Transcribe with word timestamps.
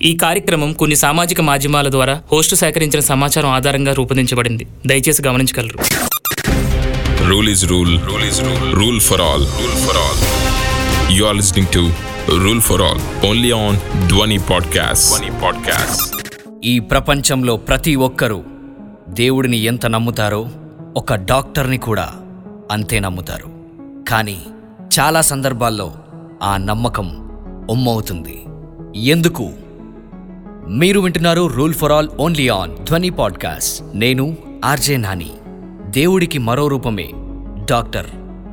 ఈ 0.00 0.16
కార్యక్రమం 0.16 0.70
కొన్ని 0.72 0.96
సామాజిక 0.96 1.40
మాధ్యమాల 1.40 1.88
ద్వారా 1.88 2.14
హోస్టు 2.30 2.54
సేకరించిన 2.56 3.00
సమాచారం 3.06 3.50
ఆధారంగా 3.50 3.92
రూపొందించబడింది 3.92 4.66
దయచేసి 4.86 5.22
గమనించగలరు 5.28 5.78
Rule 7.30 7.48
is 7.48 7.60
rule. 7.70 7.92
Rule 8.06 8.24
is 8.24 8.38
rule. 8.40 8.62
Rule 8.74 9.00
for 9.00 9.18
all. 9.20 9.42
Rule 9.58 9.76
for 9.82 9.94
all. 9.96 10.16
You 11.16 11.24
are 11.26 11.34
listening 11.34 11.68
to 11.70 11.82
Rule 12.38 12.60
for 12.60 12.78
All 12.82 12.98
only 13.24 13.50
on 13.56 13.74
Dwani 14.08 14.38
Podcast. 14.50 15.04
Dwani 15.10 15.30
Podcast. 15.42 16.00
ఈ 16.64 16.80
ప్రపంచంలో 16.90 17.56
ప్రతి 17.68 17.94
ఒక్కరూ 18.06 18.40
దేవుడిని 19.12 19.58
ఎంత 19.62 19.86
నమ్ముతారో 19.86 20.42
ఒక 20.96 21.14
డాక్టర్ని 21.30 21.78
కూడా 21.78 22.06
అంతే 22.70 22.98
నమ్ముతారు 23.00 23.48
కానీ 24.08 24.38
చాలా 24.98 25.20
సందర్భాల్లో 25.22 25.88
ఆ 26.42 26.56
నమ్మకం 26.64 27.08
ఒమ్మవుతుంది 27.70 28.36
ఎందుకు 29.12 29.46
మీరు 30.72 31.00
వింటున్నారు 31.00 31.46
rule 31.46 31.74
for 31.74 31.92
all 31.92 32.08
only 32.20 32.48
on 32.48 32.76
Dhwani 32.76 33.10
podcast. 33.10 33.82
నేను 33.94 34.36
ఆర్జే 34.64 34.96
నాని. 34.96 35.30
దేవుడికి 35.86 36.38
మరో 36.38 36.68
రూపమే. 36.68 37.10
డాక్టర్ 37.70 38.06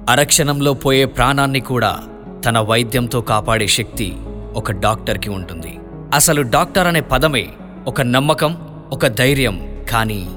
అరక్షణంలో 0.10 0.74
పోయే 0.74 1.06
ప్రాణాన్ని 1.06 1.60
కూడా 1.60 2.00
తన 2.46 2.60
వైద్యంతో 2.60 3.22
కాపాడే 3.22 3.68
శక్తి 3.68 4.16
ఒక 4.56 4.72
డాక్టర్కి 4.72 5.30
ఉంటుంది. 5.30 5.80
అసలు 6.14 6.42
డాక్టర్ 6.42 6.88
అనే 6.88 7.02
పదమే 7.02 7.50
ఒక 7.88 8.02
నమ్మకం 8.02 8.58
ఒక 8.92 9.08
ధైర్యం 9.08 9.84
కానీ 9.90 10.30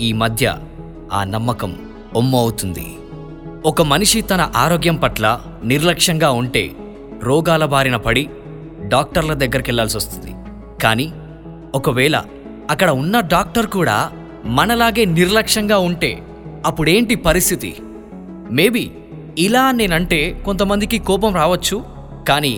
ఈ 0.00 0.12
మధ్య 0.12 0.56
ఆ 1.12 1.24
నమ్మకం 1.24 1.76
ఒమ్మ 2.14 2.36
అవుతుంది. 2.36 2.86
ఒక 3.66 3.82
మనిషి 3.82 4.20
తన 4.20 4.50
ఆరోగ్యం 4.56 4.96
పట్ల 4.96 5.40
నిర్లక్ష్యంగా 5.64 6.30
ఉంటే 6.30 6.70
రోగాల 7.22 7.64
బారిన 7.64 7.96
పడి 7.96 8.28
డాక్టర్ల 8.82 9.32
దగ్గరికి 9.32 9.70
వెళ్ళాల్సి 9.70 9.96
వస్తుంది 9.96 10.34
కానీ 10.82 11.12
ఒకవేళ 11.78 12.16
అక్కడ 12.70 12.90
ఉన్న 13.00 13.16
డాక్టర్ 13.32 13.66
కూడా 13.66 13.96
మనలాగే 14.58 15.04
నిర్లక్ష్యంగా 15.16 15.78
ఉంటే 15.78 16.10
అప్పుడేంటి 16.66 17.14
పరిస్థితి? 17.26 17.70
మేబీ 18.50 18.84
ఇలా 19.38 19.64
నేనంటే 19.72 20.20
కొంతమందికి 20.44 20.98
కోపం 20.98 21.32
రావచ్చు 21.34 21.76
కానీ 22.28 22.54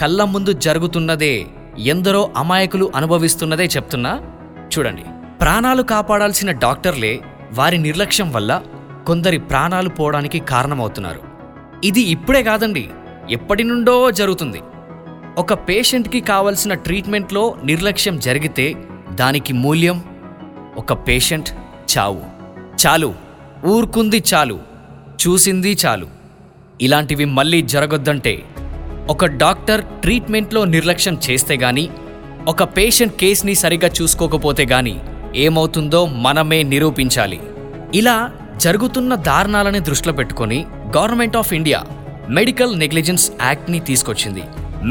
కళ్ళ 0.00 0.24
ముందు 0.24 0.52
జరుగుతున్నదే 0.66 1.34
ఎందరో 1.84 2.22
అమాయకులు 2.36 2.86
అనుభవిస్తున్నదే 2.94 3.66
చెప్తున్నా? 3.76 4.12
చూడండి 4.72 5.04
ప్రాణాలు 5.40 5.82
కాపాడాల్సిన 5.92 6.50
డాక్టర్లే 6.64 7.12
వారి 7.52 7.78
నిర్లక్ష్యం 7.78 8.28
వల్ల 8.32 8.52
కొందరి 9.06 9.38
ప్రాణాలు 9.50 9.88
పోవడానికి 9.88 10.38
కారణమవుతున్నారు. 10.52 11.22
ఇది 11.84 12.02
ఇప్పుడే 12.14 12.42
కాదండి 12.42 12.84
ఎప్పటి 13.30 13.64
నుండో 13.64 13.94
జరుగుతుంది. 14.10 14.60
ఒక 15.38 15.52
పేషెంట్కి 15.52 16.20
కావలసిన 16.20 16.74
ట్రీట్మెంట్లో 16.74 17.54
నిర్లక్ష్యం 17.64 18.18
జరిగితే 18.18 18.74
దానికి 19.10 19.52
మూల్యం 19.52 20.04
ఒక 20.76 20.92
పేషెంట్ 20.92 21.50
చావు. 21.98 22.22
చాలు. 22.86 23.14
ఊరుకుంది 23.66 24.22
చాలు. 24.34 24.58
చూసింది 25.26 25.76
చాలు. 25.86 26.06
ఇలాంటివి 26.80 27.24
మళ్ళీ 27.24 27.62
జరగొద్దంటే 27.62 28.42
ఒక 29.08 29.24
డాక్టర్ 29.24 29.84
ట్రీట్మెంట్లో 29.84 30.64
నిర్లక్ష్యం 30.64 31.18
చేస్తే 31.30 31.56
గాని 31.56 31.88
ఒక 32.48 32.62
పేషెంట్ 32.62 33.16
కేస్ని 33.16 33.54
సరిగా 33.54 33.90
చూసుకోకపోతే 34.02 34.66
గాని 34.66 35.00
ఏమవుతుందో 35.34 36.06
మనమే 36.06 36.62
నిరూపించాలి. 36.62 37.40
ఇలా 37.94 38.32
జరుగుతున్న 38.56 39.14
దారుణాలని 39.14 39.80
దృష్టిలో 39.80 40.14
పెట్టుకొని 40.14 40.66
government 40.96 41.36
of 41.36 41.52
India 41.52 41.84
medical 42.28 42.78
negligence 42.78 43.32
యాక్ట్ని 43.42 43.80
తీసుకొచ్చింది. 43.80 44.42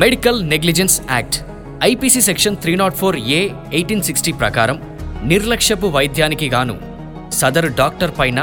Medical 0.01 0.39
negligence 0.51 0.95
act 1.11 1.37
IPC 1.83 2.21
section 2.27 2.55
three 2.61 2.75
nought 2.81 2.95
four 2.95 3.15
A 3.37 3.49
eighteen 3.77 4.03
sixty 4.07 4.31
ప్రకారం 4.31 4.77
నిర్లక్ష్యపు 5.31 5.87
వైద్యానికి 5.95 6.49
గాను 6.49 6.75
సదరు 7.39 7.69
డాక్టర్ 7.81 8.13
పైన 8.19 8.39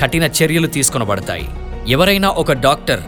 కఠిన 0.00 0.24
చర్యలు 0.38 0.66
తీసుకొనబడతాయి. 0.66 1.48
ఎవరైనా 1.88 2.28
ఒక 2.42 2.52
డాక్టర్ 2.66 3.02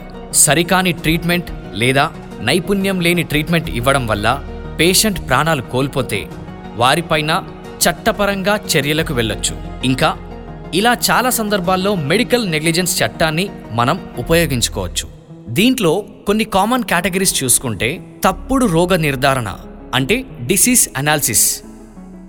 సరికాని 0.44 0.92
ట్రీట్మెంట్ 0.92 1.50
లేదా 1.72 2.10
నైపుణ్యం 2.40 3.00
లేని 3.00 3.22
ట్రీట్మెంట్ 3.22 3.70
ఇవ్వడం 3.70 4.06
వల్ల 4.06 4.44
పేషెంట్ 4.80 5.20
ప్రాణాలు 5.28 5.62
కోల్పోతే 5.62 6.20
వారిపైన 6.82 7.44
చట్టపరంగా 7.84 8.60
చర్యలకు 8.72 9.14
వెళ్ళొచ్చు. 9.14 9.56
ఇంకా 9.84 10.10
ఇలా 10.74 10.94
చాలా 11.10 11.30
సందర్భాల్లో 11.30 11.94
మెడికల్ 11.94 12.50
నెగ్లిజెన్స్ 12.50 13.02
చట్టాన్ని 13.02 13.48
మనం 13.72 13.98
ఉపయోగించుకోవచ్చు. 14.18 15.21
దీంట్లో 15.48 16.04
కొన్ని 16.26 16.44
కామన్ 16.44 16.82
కేటగిరీస్ 16.82 17.44
చూసుకుంటే 17.44 18.04
తప్పుడు 18.24 18.66
రోగ 18.66 18.96
నిర్ధారణ 18.96 19.54
అంటే 19.94 20.24
డిసీజ్ 20.40 20.88
అనాలిసిస్. 20.96 21.62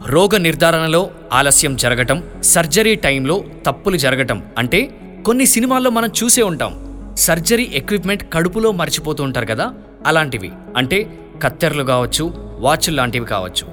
రోగ 0.06 0.38
నిర్ధారణలో 0.38 1.10
ఆలస్యం 1.34 1.76
జరగటం 1.76 2.24
సర్జరీ 2.44 2.96
టైంలో 2.96 3.44
తప్పులు 3.66 3.98
జరగటం 3.98 4.44
అంటే 4.58 5.00
కొన్ని 5.26 5.46
సినిమాల్లో 5.46 5.90
మనం 5.90 6.10
చూసే 6.24 6.42
ఉంటాం. 6.42 6.98
సర్జరీ 7.18 7.72
ఎక్విప్మెంట్ 7.74 8.34
కడుపులో 8.34 8.72
మర్చిపోతూ 8.72 9.24
ఉంటారు 9.24 9.46
కదా 9.46 9.74
అలాంటివి. 10.06 10.52
అంటే 10.78 11.20
కత్తెరలు 11.42 11.84
కావచ్చు 11.84 12.34
వాచ్లు 12.60 12.96
లాంటివి 12.96 13.26
కావచ్చు. 13.26 13.68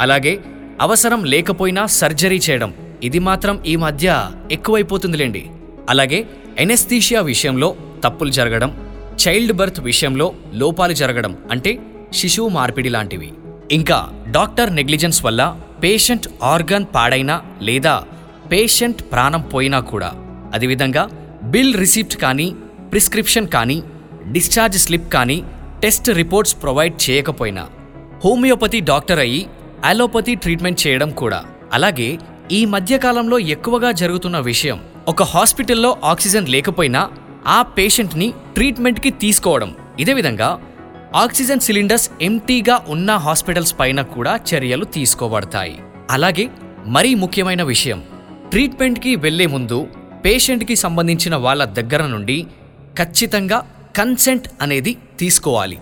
అలాగే 0.00 0.38
అవసరం 0.80 1.24
లేకపోయినా 1.24 1.86
సర్జరీ 1.86 2.40
చేయడం 2.50 2.74
ఇది 3.02 3.18
మాత్రం 3.18 3.64
ఈ 3.66 3.76
మధ్య 3.76 4.30
ఎక్కువైపోతుందిలేండి. 4.50 5.50
అలాగే 5.90 6.26
ఎనెస్థీషియా 6.58 7.20
విషయంలో 7.20 7.76
తప్పులు 8.04 8.30
జరగడం 8.30 8.70
చైల్డ్ 9.22 9.52
బర్త్ 9.52 9.80
విషయంలో 9.80 10.32
లోపాలు 10.54 10.92
జరగడం 10.92 11.36
అంటే 11.50 11.78
శిశువు 12.14 12.48
మార్పిడి 12.48 12.88
లాంటివి. 12.88 13.32
ఇంకా 13.72 13.98
డాక్టర్ 14.28 14.74
నెగ్లిజెన్స్ 14.74 15.24
వల్ల 15.24 15.42
పేషెంట్ 15.82 16.28
ఆర్గాన్ 16.42 16.86
పాడైనా 16.94 17.42
లేదా 17.60 18.02
పేషెంట్ 18.52 19.02
ప్రాణం 19.12 19.40
పోయినా 19.40 19.80
కూడా 19.80 20.10
అదేవిధంగా 20.54 21.04
బిల్ 21.42 21.74
రిసిప్ట్ 21.74 22.16
కానీ 22.16 22.54
ప్రిస్క్రిప్షన్ 22.90 23.48
కానీ 23.48 23.82
డిశ్చార్జ్ 24.32 24.78
స్లిప్ 24.78 25.12
కానీ 25.12 25.44
టెస్ట్ 25.82 26.08
రిపోర్ట్స్ 26.08 26.62
ప్రొవైడ్ 26.62 27.10
చేయకపోయినా 27.10 27.66
హోమియోపతి 28.24 28.80
డాక్టర్ 28.80 29.18
అయ్యి 29.18 29.46
అలోపతి 29.84 30.34
ట్రీట్మెంట్ 30.34 30.86
చేయడం 30.86 31.10
కూడా. 31.10 31.44
అలాగే 31.72 32.18
ఈ 32.52 32.64
మధ్యకాలంలో 32.64 33.38
ఎక్కువగా 33.38 33.92
జరుగుతున్న 33.92 34.38
విషయం 34.38 34.78
ఒక 35.08 35.22
హాస్పిటల్లో 35.22 35.96
ఆక్సిజన్ 36.04 36.48
లేకపోయినా 36.48 37.02
ఆ 37.46 37.62
పేషెంట్ని 37.62 38.32
ట్రీట్మెంట్కి 38.54 39.10
తీసుకోవడం. 39.10 39.74
ఇదే 39.98 40.12
విధంగా 40.12 40.60
ఆక్సిజన్ 41.14 41.60
సిలిండర్స్ 41.60 42.10
ఎంటీగా 42.22 42.84
ఉన్న 42.88 43.10
హాస్పిటల్స్ 43.16 43.74
పైన 43.80 44.02
కూడా 44.02 44.40
చర్యలు 44.54 44.84
తీసుకోబడతాయి. 44.84 45.78
అలాగే 46.10 46.50
మరీ 46.86 47.14
ముఖ్యమైన 47.14 47.62
విషయం 47.62 48.02
ట్రీట్మెంట్కి 48.50 49.16
వెళ్ళే 49.16 49.46
ముందు 49.46 49.88
పేషెంట్కి 50.24 50.76
సంబంధించిన 50.76 51.36
వాళ్ళ 51.36 51.64
దగ్గర 51.64 52.06
నుండి 52.06 52.46
ఖచ్చితంగా 52.98 53.66
కన్సెంట్ 53.96 54.48
అనేది 54.62 54.96
తీసుకోవాలి. 55.18 55.78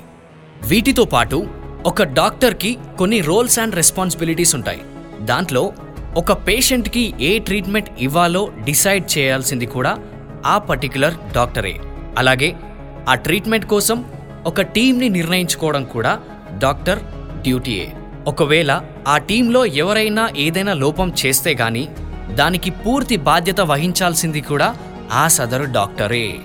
వీటితో 0.66 1.04
పాటు 1.04 1.48
ఒక 1.86 2.02
డాక్టర్కి 2.02 2.78
కొన్ని 2.98 3.20
రోల్స్ 3.20 3.58
అండ్ 3.58 3.74
రెస్పాన్సిబిలిటీస్ 3.74 4.54
ఉంటాయి. 4.54 4.80
దాంట్లో 5.20 5.72
ఒక 6.16 6.32
పేషెంట్కి 6.32 7.14
ఏ 7.20 7.38
ట్రీట్మెంట్ 7.38 7.90
ఇవ్వాలో 8.00 8.48
డిసైడ్ 8.64 9.18
చేయాల్సింది 9.18 9.66
కూడా 9.66 9.98
ఆ 10.46 10.58
పర్టికులర్ 10.58 11.14
డాక్టరే 11.34 11.74
అలాగే 12.18 12.56
ఆ 13.08 13.14
ట్రీట్మెంట్ 13.14 13.66
కోసం 13.66 14.04
ఒక 14.46 14.60
టీంని 14.60 15.08
నిర్ణయించుకోవడం 15.08 15.84
కూడా 15.84 16.18
డాక్టర్ 16.58 16.98
డ్యూటీయే 17.42 17.92
ఒకవేళ 18.26 18.82
ఆ 19.06 19.18
టీంలో 19.18 19.64
ఎవరైనా 19.64 20.28
ఏదైనా 20.36 20.72
లోపం 20.72 21.12
చేస్తే 21.24 21.54
గాని 21.60 21.88
దానికి 22.34 22.70
పూర్తి 22.70 23.16
బాధ్యత 23.16 23.60
వహించాల్సింది 23.60 24.40
కూడా 24.40 24.76
ఆ 25.12 25.28
సదరు 25.28 25.64
డాక్టరే 25.64 26.38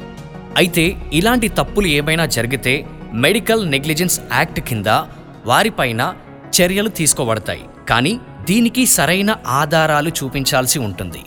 అయితే 0.57 0.97
ఇలాంటి 1.13 1.47
తప్పులు 1.47 1.87
ఏమైనా 1.87 2.25
జరిగితే 2.25 2.85
మెడికల్ 3.13 3.69
నెగ్లిజెన్స్ 3.69 4.19
యాక్ట్ 4.33 4.59
కింద 4.59 4.87
వారిపైన 5.45 6.13
చర్యలు 6.61 6.89
తీసుకోబడతాయి. 6.89 7.65
కానీ 7.89 8.19
దీనికి 8.45 8.85
సరైన 8.85 9.35
ఆధారాలు 9.47 10.09
చూపించాల్సి 10.09 10.79
ఉంటుంది. 10.79 11.21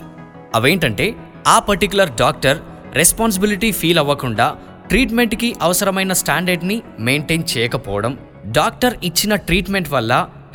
అవేంటంటే 0.55 1.15
ఆ 1.53 1.57
పర్టికులర్ 1.67 2.11
డాక్టర్ 2.21 2.57
రెస్పాన్సిబిలిటీ 2.99 3.69
ఫీల్ 3.79 3.99
అవ్వకుండా 4.01 4.47
ట్రీట్మెంట్కి 4.91 5.49
అవసరమైన 5.65 6.13
స్టాండర్డ్ని 6.21 6.77
మెయింటైన్ 7.07 7.45
చేయకపోవడం 7.51 8.13
డాక్టర్ 8.57 8.95
ఇచ్చిన 9.09 9.33
ట్రీట్మెంట్ 9.47 9.89
వల్ల 9.95 10.13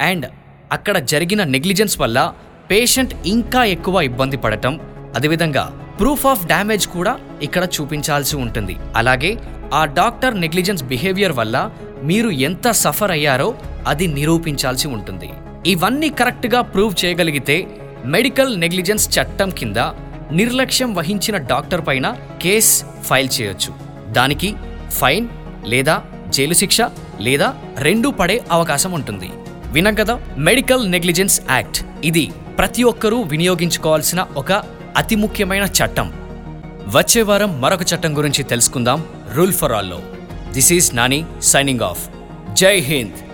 అండ్ 0.09 0.27
అక్కడ 0.77 0.97
జరిగిన 1.13 1.43
నెగ్లిజెన్స్ 1.55 1.97
వల్ల 2.03 2.19
పేషెంట్ 2.71 3.15
ఇంకా 3.35 3.63
ఎక్కువ 3.77 4.03
ఇబ్బంది 4.11 4.39
పడటం 4.45 4.75
అదేవిధంగా 5.17 5.65
ప్రూఫ్ 5.99 6.25
ఆఫ్ 6.33 6.47
డ్యామేజ్ 6.53 6.87
కూడా 6.97 7.13
ఇక్కడ 7.47 7.65
చూపించాల్సి 7.77 8.35
ఉంటుంది. 8.45 8.75
అలాగే 9.01 9.33
ఆ 9.81 9.83
డాక్టర్ 9.99 10.39
నెగ్లిజెన్స్ 10.45 10.87
బిహేవియర్ 10.93 11.35
వల్ల 11.41 11.57
మీరు 12.11 12.31
ఎంత 12.49 12.69
సఫర్ 12.85 13.13
అయ్యారో 13.17 13.49
అది 13.91 14.07
నిరూపించాల్సి 14.17 14.87
ఉంటుంది. 14.97 15.29
ఇవన్నీ 15.73 16.09
కరెక్ట్గా 16.21 16.61
ప్రూవ్ 16.75 16.95
చేయగలిగితే 17.03 17.57
మెడికల్ 18.15 18.53
నెగ్లిజెన్స్ 18.63 19.07
చట్టం 19.17 19.51
కింద 19.59 19.79
నిర్లక్ష్యం 20.33 20.95
వహించిన 20.95 21.37
డాక్టర్ 21.37 21.87
పైన 21.87 22.17
కేస్ 22.43 22.85
ఫైల్ 23.05 23.29
చేయొచ్చు. 23.41 23.73
దానికి 24.13 24.55
ఫైన్ 24.91 25.29
లేదా 25.65 26.03
జైలు 26.29 26.55
శిక్ష 26.55 26.79
లేదా 27.21 27.55
రెండూ 27.79 28.11
పడే 28.11 28.45
అవకాశం 28.51 28.93
ఉంటుంది. 28.93 29.31
విన్నాం 29.73 29.95
కదా 29.95 30.21
మెడికల్ 30.39 30.91
నెగ్లిజెన్స్ 30.91 31.41
యాక్ట్. 31.51 31.85
ఇది 32.05 32.33
ప్రతి 32.59 32.83
ఒక్కరూ 32.83 33.23
వినియోగించుకోవాల్సిన 33.23 34.27
ఒక 34.37 34.53
అతి 34.97 35.15
ముఖ్యమైన 35.15 35.63
చట్టం. 35.63 36.13
వచ్చే 36.89 37.23
వారం 37.23 37.61
మరొక 37.61 37.83
చట్టం 37.83 38.17
గురించి 38.17 38.43
తెలుసుకుందాం 38.45 39.05
rule 39.35 39.53
for 39.53 39.73
ఆల్లో. 39.73 40.01
This 40.51 40.73
is 40.73 40.95
Nani 40.95 41.25
signing 41.43 41.81
off. 41.81 42.09
జై 42.53 42.79
హింద్. 42.81 43.32